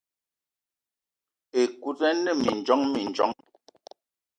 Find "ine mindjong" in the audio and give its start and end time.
2.09-2.83